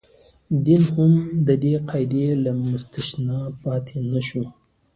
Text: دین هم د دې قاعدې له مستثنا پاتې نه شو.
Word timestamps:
دین 0.65 0.83
هم 0.95 1.13
د 1.47 1.49
دې 1.63 1.75
قاعدې 1.89 2.25
له 2.43 2.51
مستثنا 2.69 3.39
پاتې 3.61 3.97
نه 4.11 4.21
شو. 4.27 4.43